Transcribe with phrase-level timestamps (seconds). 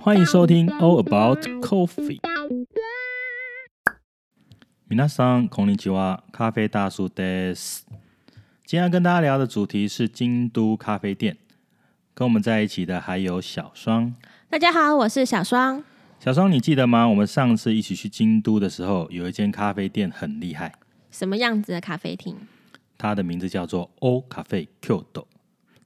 [0.00, 2.20] 欢迎收听《All About Coffee》。
[4.88, 7.84] 皆さんこんにちは，咖啡大叔です。
[8.64, 11.36] 今天要跟大家聊的主题是京都咖啡店。
[12.14, 14.14] 跟我们在一起的还有小双。
[14.48, 15.82] 大家好，我是小双。
[16.18, 17.06] 小双，你记得吗？
[17.06, 20.72] 我们上次一起去京都的时候，有一间咖啡店很厉害。
[21.10, 22.36] 什么样子的咖啡厅？
[22.96, 25.26] 它的名字叫做 O 咖啡 Kyoto，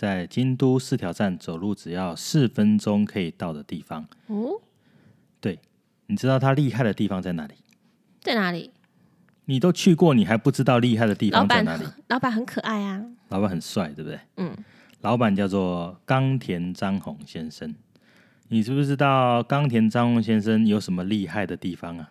[0.00, 4.02] 在京都四条站走路只要四分钟可以到的地方。
[4.28, 4.58] 哦，
[5.42, 5.58] 对，
[6.06, 7.52] 你知道它厉害的地方在哪里？
[8.22, 8.70] 在哪里？
[9.44, 11.84] 你都去过，你还不知道厉害的地方在哪里？
[12.08, 14.18] 老板很可爱啊，老板很帅，对不对？
[14.38, 14.56] 嗯，
[15.02, 17.74] 老板叫做冈田张宏先生。
[18.48, 22.10] 你知不知道冈田张宏先生有什么厉害的地方啊？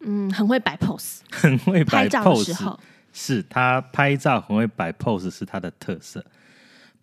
[0.00, 2.08] 嗯，很会摆 pose， 很会摆 pose。
[2.08, 2.80] 拍照的时候
[3.12, 6.24] 是他拍照很会摆 pose，是他的特色。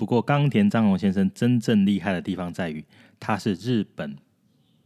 [0.00, 2.84] 不过，冈田彰宏先生真正厉害的地方在于，
[3.18, 4.16] 他是日本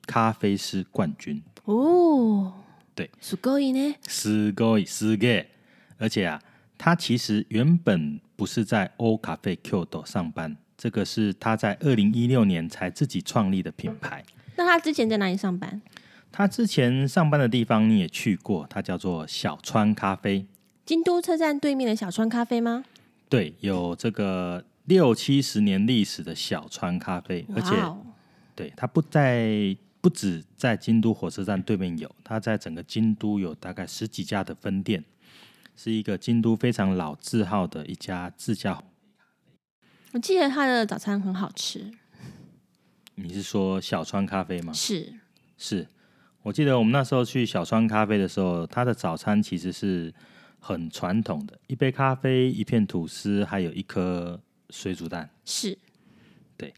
[0.06, 2.52] 咖啡师冠军哦。
[2.95, 5.46] 对，すごいね，すごいすげえ。
[5.99, 6.40] 而且啊，
[6.79, 14.24] 他其实原本不是在 O 咖啡 Kyoto 上班，这个是他在二零一六年才自己创立的品牌。
[14.57, 15.80] 那他之前在哪里上班？
[16.32, 20.46] 他之前上班的地方你也去过，他叫做小川咖啡。
[20.87, 22.85] 京都车站对面的小川咖啡吗？
[23.29, 27.76] 对，有这个 六七十年历史的小川咖啡，而且
[28.55, 35.04] 对它不在，不止在京都火车站对面有，它在整个京都有大概十几家的分店，
[35.76, 38.84] 是一个京都非常老字号的一家自家。
[40.12, 41.91] 我记得它的早餐很好吃。
[43.16, 44.72] 你是说小川咖啡吗？
[44.74, 45.13] 是
[45.58, 45.88] 是，
[46.44, 50.13] 我记得我们那时候去小川咖啡的时候，它的早餐其实是。
[50.58, 55.30] 很传统的，一杯咖啡，一片吐司，还有一颗水煮蛋。
[55.44, 55.77] 是，
[56.58, 56.74] 对。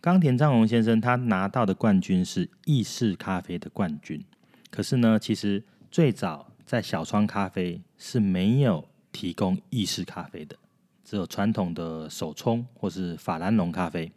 [0.00, 4.24] 冈田彰宏先生他拿到的冠军是意式咖啡的冠军。
[4.70, 10.56] 可是呢，其实最早在小川咖啡是没有提供意式咖啡的，
[11.04, 14.12] 只有传统的手冲或是法兰绒咖啡。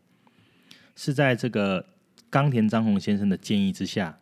[0.95, 1.85] 是在这个
[2.29, 4.19] 冈田彰宏先生的建议之下，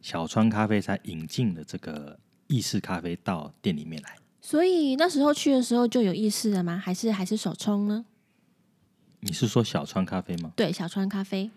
[0.00, 2.18] 小川咖啡才引进了这个。
[2.50, 6.78] 意式咖啡到店里面来，所以那时候去的时候就有意式了吗？
[6.78, 8.06] 还是还是手冲呢？
[9.20, 10.52] 你是说小川咖啡吗？
[10.56, 11.50] 对，小川咖啡。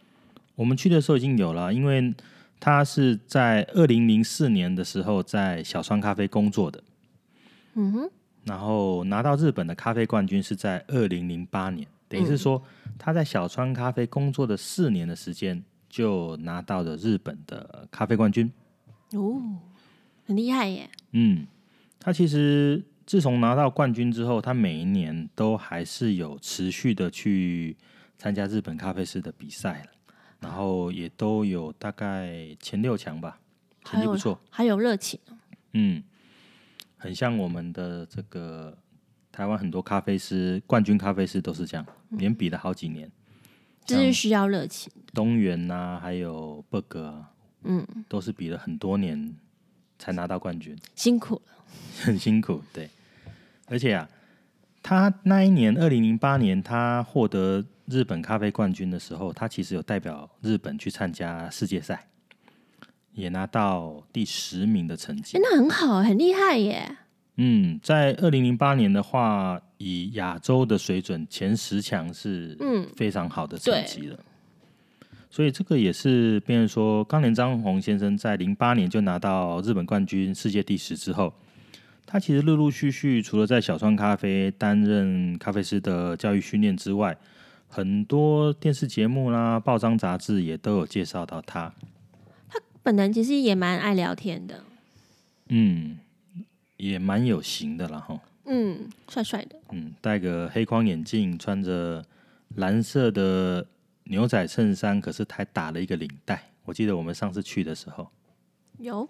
[0.55, 2.13] 我们去的时候已经有了，因为
[2.59, 6.83] 他是在二零零四年的时候在小川咖啡工作的。
[7.75, 8.09] 嗯哼。
[8.45, 12.61] 然后拿到日本的咖啡冠军是在二零零八年，等于是说
[12.97, 18.51] 他在小川咖啡工作的四年的时间就拿到了日本的咖啡冠军。
[19.13, 19.41] 哦。
[20.23, 20.89] 很厉害耶！
[21.11, 21.45] 嗯，
[21.99, 27.75] 他其实自从拿到冠军之后，他每一年都还是有持续的去
[28.17, 29.85] 参加日本咖啡师的比赛，
[30.39, 33.39] 然后也都有大概前六强吧，
[33.83, 35.19] 成绩不错，还有热情。
[35.73, 36.01] 嗯，
[36.97, 38.77] 很像我们的这个
[39.31, 43.11] 台湾很多咖啡师冠军咖啡师都是这样，连比了好几年，
[43.85, 44.91] 这是需要热情。
[45.13, 47.31] 东元啊，还有伯格啊，
[47.63, 49.35] 嗯，都是比了很多年。
[50.03, 51.60] 才拿到冠军，辛苦了，
[52.01, 52.61] 很辛苦。
[52.73, 52.89] 对，
[53.67, 54.09] 而且啊，
[54.81, 62.07] 他那一年二零零八年，他获得日本咖啡冠军的时候，他其实有代表日本去参加世界赛，
[63.13, 65.37] 也拿到第十名的成绩。
[65.41, 66.97] 那很好，很厉害耶。
[67.37, 74.15] 嗯，在二零零八年的话，以亚洲的水准，前十强是嗯非常好的成绩了。
[74.15, 74.25] 嗯
[75.33, 81.33] 所以这个也是，变成说，冈田彰宏先生在零八年就拿到日本冠军、世界第十之后，
[82.11, 87.17] 他其实陆陆续续除了在小川咖啡担任咖啡师的教育训练之外，
[87.69, 91.73] 很多电视节目啦、报章杂志也都有介绍到他。
[92.49, 94.61] 他本人其实也蛮爱聊天的，
[95.47, 95.97] 嗯，
[96.75, 102.03] 也蛮有型的啦，哈，嗯，帅帅的，嗯，戴个黑框眼镜，穿着
[102.55, 103.65] 蓝色的。
[104.05, 106.51] 牛仔衬衫，可是还打了一个领带。
[106.65, 108.09] 我记得我们上次去的时候
[108.79, 109.07] 有。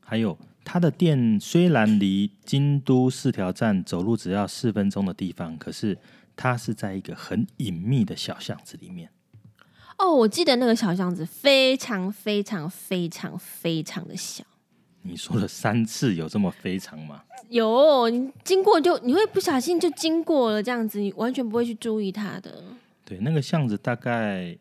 [0.00, 5.98] 还有他的店虽然离京都四条站走路只要四分钟的地方，可是
[6.34, 9.10] 它是在一个很隐秘的小巷子里面。
[9.98, 14.42] 哦，我记得那个小巷子非常非常非常非常的小。
[15.02, 17.22] 你说了三次，有这么非常吗？
[17.50, 22.64] 有，你经过就你会不小心就经过了，这样子你完全不会去注意它的。
[23.04, 24.56] 对，那个巷子大概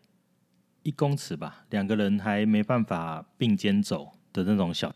[0.84, 4.94] 一公尺吧，两个人还没办法并肩走的那种小。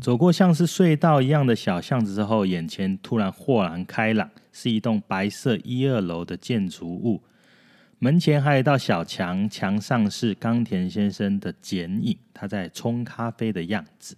[0.00, 7.22] 走过像是隧道一样的小巷子之后，眼前突然豁然开朗，是一栋白色一二楼的建筑物。
[7.98, 14.16] 门前还有一道小墙，墙上是冈田先生的剪影，他在冲咖啡的样子。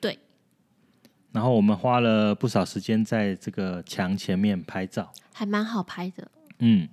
[0.00, 0.18] 对。
[1.30, 6.30] 然后我们花了不少时间在这个墙前面拍照，还蛮好拍的。
[6.60, 6.88] 嗯，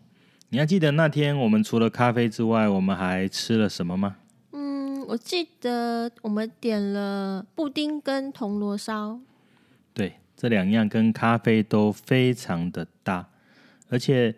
[0.50, 4.18] 你还记得那天我们除了咖啡之外，我们还吃了什么吗？
[5.10, 9.20] 我记得我们点了布丁跟铜锣烧。
[9.92, 13.28] 对，这两样跟咖啡都非常的搭，
[13.90, 14.36] 而且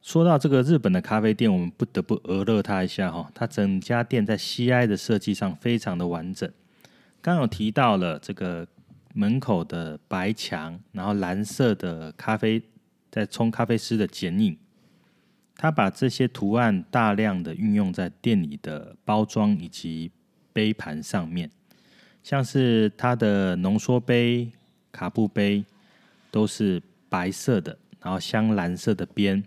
[0.00, 6.48] 说到这个日本的咖啡店，我们不得不讹乐它一下哈，它整家店在西挨的设计上非常的完整。
[7.20, 8.64] 刚有提到了这个
[9.12, 12.62] 门口的白墙，然后蓝色的咖啡
[13.10, 14.56] 在冲咖啡师的剪影，
[15.56, 20.10] 他把这些图案大量的运用在店里的包装以及
[20.52, 21.50] 杯盘上面。
[22.22, 24.50] 像是他的浓缩杯、
[24.90, 25.64] 卡布杯
[26.30, 29.42] 都是白色的，然后镶蓝色的边，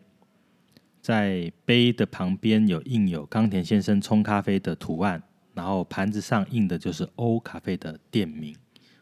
[1.01, 5.23] 在杯的旁边有印有冈田先生冲咖啡的图案，
[5.53, 8.55] 然后盘子上印的就是欧咖啡的店名。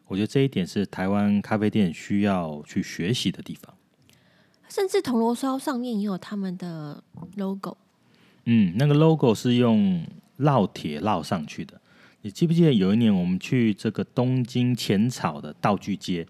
[0.05, 3.75] 我觉得这一点是台湾咖啡店需要去学习的地方。
[4.73, 7.03] 甚至铜锣烧上面也有他们的
[7.35, 7.77] logo。
[8.45, 10.03] 嗯，那个 logo 是用
[10.39, 11.79] 烙铁烙上去的。
[12.23, 16.25] 你记不记得有一年我们去这个东京浅草的道具街，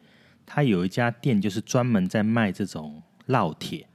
[0.46, 3.88] 它有一家店就是专门在卖这种烙铁。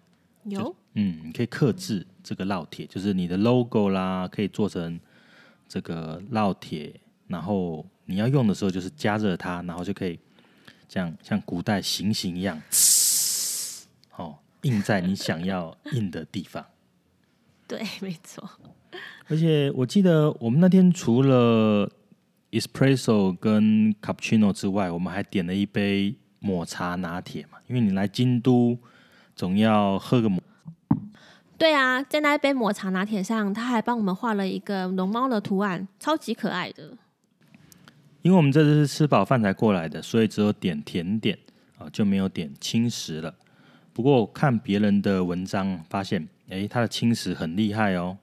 [0.45, 4.99] 有，嗯，你可以刻制这个烙铁，就是你的 logo 啦，可以做成
[5.69, 10.19] 这个烙铁，然后你要用的时候就是加热它，然后就可以
[10.89, 12.63] 这样像古代行刑一样，哦，
[14.63, 16.65] 印在你想要印的地方。
[17.69, 18.49] 对，没错。
[19.29, 21.91] 而且我记得我们那天除了
[22.51, 27.59] espresso 跟 cappuccino 之外，我们还点了一杯抹茶拿铁嘛。
[27.67, 28.79] 因为你来京都
[29.37, 30.43] 总要喝个抹。
[31.59, 36.97] 对啊，在那一杯抹茶拿铁上，他还帮我们画了一个龙猫的图案，超级可爱的。
[38.23, 41.37] 因为我们这次是吃饱饭才过来的，所以只有点甜点
[41.77, 43.35] 啊，就没有点轻食了。
[43.99, 48.17] 不过看别人的文章发现，哎，他的青食很厉害哦。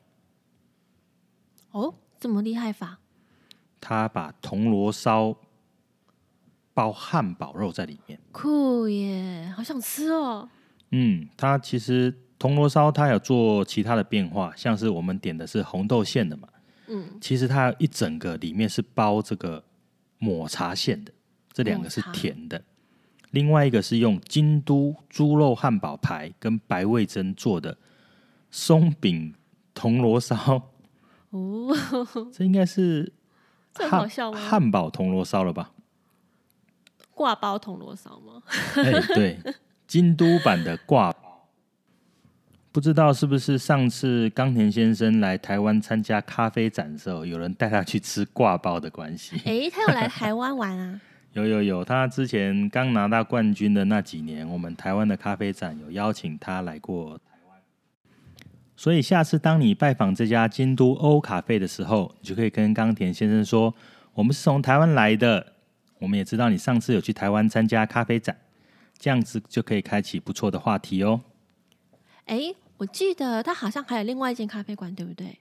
[1.71, 2.97] 哦，这么厉害法？
[3.81, 5.35] 他把铜锣烧
[6.73, 10.47] 包汉堡肉在里面，酷耶，好想吃哦。
[10.91, 16.47] 嗯，他其实铜锣烧他有做其他的变化，像是我们点的是红豆馅的嘛，
[16.87, 19.61] 嗯，其实它一整个里面是包这个
[20.19, 21.11] 抹茶馅的，
[21.51, 22.63] 这两个是甜的。
[23.35, 27.77] 另外一个是用京都猪肉汉堡排跟白味噌做的
[28.49, 29.35] 松饼
[29.73, 30.69] 铜锣烧。
[31.31, 31.75] 哦，
[32.31, 33.11] 这应该是
[33.73, 34.39] 这好笑吗？
[34.39, 35.71] 汉堡铜锣烧了吧？
[37.13, 38.41] 挂包铜锣烧吗？
[38.77, 39.37] 哎，对，
[39.85, 41.49] 京都版的挂包，
[42.71, 49.35] 不知道是不是上次冈田先生来台湾参加咖啡展的时候，有人带他去吃挂包的关系？
[49.43, 51.01] 哎，他有来台湾玩啊？
[51.35, 57.19] 有有有，他之前刚拿到冠军的那几年，我们台湾的咖啡展有邀请他来过。
[58.77, 63.75] 所以下次当你拜访这家京都欧咖啡的时候，你就可以跟冈田先生说
[64.15, 65.53] ：“我们是从台湾来的。”
[65.99, 68.37] 我们也知道你上次有去台湾参加咖啡展，
[68.97, 71.19] 这样子就可以开启不错的话题哦。
[72.27, 75.37] 哎，我记得他好像还有另外一间咖啡馆，对不对？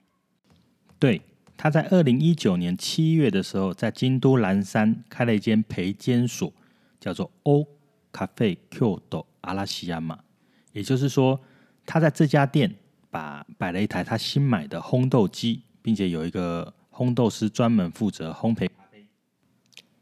[0.99, 1.21] 对，
[1.57, 6.51] 他在二零一九年七月的时候，在京都岚山开了一间培监所，
[6.99, 7.67] 叫做欧
[8.11, 10.19] 咖啡 Q 斗阿拉西亚马。
[10.71, 11.39] 也就是说，
[11.85, 12.75] 他在这家店。
[13.15, 19.07] 把摆了一台他新买的烘豆机，并且有一个烘豆师专门负责烘焙咖啡。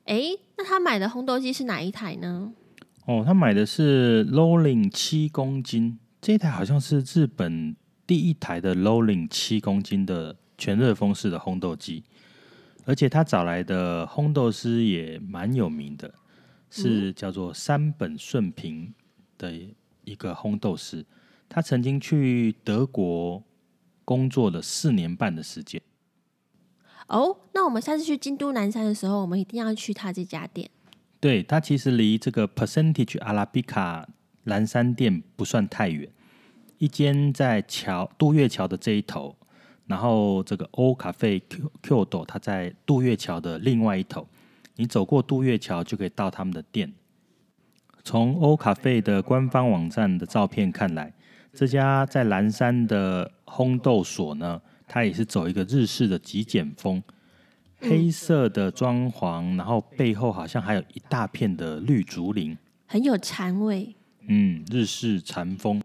[0.05, 0.22] 哎，
[0.57, 2.51] 那他买的烘豆机是哪一台呢？
[3.05, 7.75] 哦，他买的是 Rolling 七公斤，这一台好像是日本
[8.07, 12.01] 第一台的 Rolling 七公斤的全热风式的烘豆机，
[12.86, 16.13] 而且他找来的烘豆师也蛮有名的，
[16.70, 18.93] 是叫做山本顺平
[19.38, 19.51] 的
[20.05, 21.05] 一个烘豆师。
[21.50, 23.43] 他曾经去德国
[24.05, 25.82] 工作了四年半的时间。
[27.08, 30.70] 哦，那我们下次去京都南山的时候，我们一定要去他这家店。
[31.20, 34.05] 对，他其实离这个 Percentage Arabica
[34.46, 36.10] 岚山店不算太远，
[36.77, 39.36] 一间在桥渡月桥的这一头，
[39.85, 41.41] 然后这个欧咖啡
[41.81, 44.27] Kyoto 它在渡月桥的另外一头。
[44.75, 46.91] 你走过渡月桥就可以到他们的店。
[48.03, 51.13] 从欧咖啡的官方网站的照片看来。
[51.53, 57.03] 这家在蓝山的烘豆所呢，它也是走一个日式的极简风，
[57.79, 63.95] 黑色的装潢，然后背后好像还有一大片的绿竹林，很有禅味。
[64.27, 65.79] 嗯，日式禅风。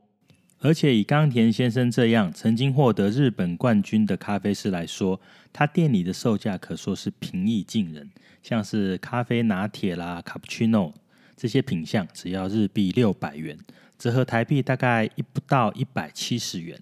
[0.61, 5.21] 而且以冈田先生这样曾经获得日本冠军的咖啡师来说，
[5.53, 8.11] 他店里的售价可说是平易近人，
[8.43, 10.93] 像是咖啡拿铁啦、卡布奇诺
[11.37, 13.57] 这些品相，只要日币六百元，
[13.97, 16.81] 折合台币大概一不到一百七十元。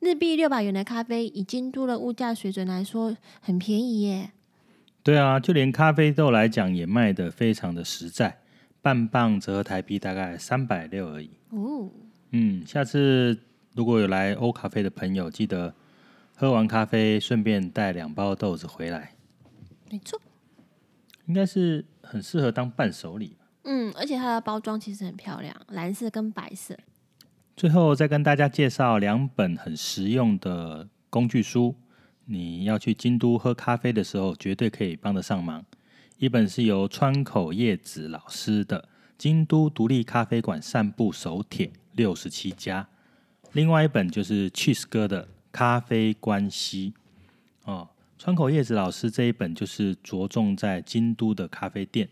[0.00, 4.32] 日币六百元的咖啡，以京都的物价水准来说，很便宜耶。
[5.04, 8.38] 对啊，就连咖啡豆来讲，也卖得非常的实在，
[8.82, 11.30] 半磅折合台币大概三百六而已。
[11.50, 11.88] 哦。
[12.30, 13.38] 嗯，下次
[13.74, 15.74] 如果有来欧咖啡的朋友，记得
[16.34, 19.14] 喝完咖啡顺便带两包豆子回来。
[19.90, 20.20] 没错，
[21.26, 23.36] 应该是很适合当伴手礼。
[23.64, 26.76] 嗯，而且它的包装其实很漂亮，蓝色跟白色。
[27.56, 31.74] 最后再跟大家介绍两本很实用的工具书，
[32.26, 35.64] 你要去京都喝咖啡的时候，绝对可以帮得上忙。
[36.18, 38.82] 一本是由川口叶子老师的
[39.16, 41.66] 《京都独立咖啡馆散步手帖》。
[41.98, 42.88] 六十七家，
[43.54, 46.94] 另外一本就是 Cheese 哥的咖啡关系
[47.64, 47.88] 哦。
[48.16, 52.08] 川口叶子老师这一本就是着重在京都的咖啡店，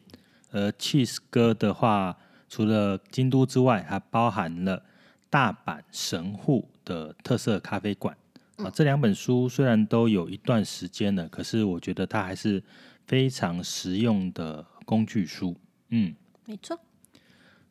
[0.50, 4.82] 而 Cheese 哥的话，除了京都之外，还包含了
[5.30, 8.16] 大阪神户的特色咖啡馆
[8.56, 8.68] 啊。
[8.68, 12.60] 这两本书虽然都有一段时间了，可是我觉得它还是
[13.06, 15.56] 非常实用的工具书。
[15.90, 16.12] 嗯，
[16.44, 16.76] 没错。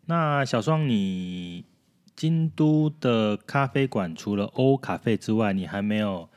[0.05, 1.65] 那小双你。
[2.15, 6.29] 京都的咖啡馆除了欧咖啡之外，你还没有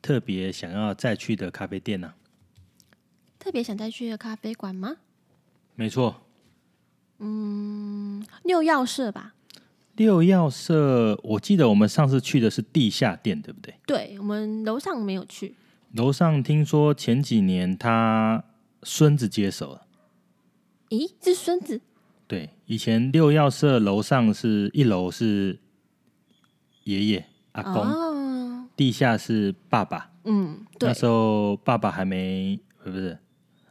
[0.00, 2.14] 特别想要再去的咖啡店呢？
[3.38, 4.96] 特别想再去的咖啡馆吗？
[5.74, 6.22] 没错。
[7.18, 9.34] 嗯，六曜社吧。
[9.96, 13.74] 六曜社，我记得我们上次去的是地下店，对不对？
[13.86, 15.54] 对，我们楼上没有去。
[15.92, 18.42] 楼上听说前几年他
[18.82, 19.86] 孙子接手了。
[20.88, 21.80] 咦，是孙子？
[22.26, 25.58] 对，以前六曜社楼上是一楼是
[26.84, 30.10] 爷爷阿公，哦，地下是爸爸。
[30.24, 33.18] 嗯，对，那时候爸爸还没，不是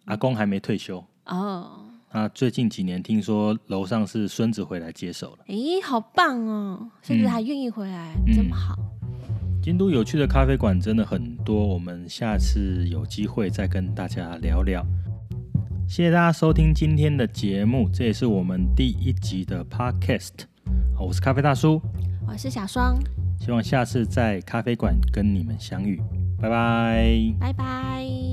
[0.06, 1.04] 阿公还没退休。
[1.26, 5.46] 哦，那最近几年听说楼上是孙子回来接手了。
[5.48, 6.92] 哎，好棒哦！
[7.02, 8.76] 孙子还愿意回来，嗯，这么好。
[9.64, 14.86] 京都有趣的咖啡馆真的很多，我们下次有机会再跟大家聊聊。
[15.94, 20.32] 谢谢大家收听今天的节目，这也是我们第一集的 Podcast。
[21.00, 21.80] 我是咖啡大叔，
[22.28, 22.98] 我是小双，
[23.40, 26.02] 希望下次在咖啡馆跟你们相遇，
[26.42, 28.33] 拜拜，拜拜。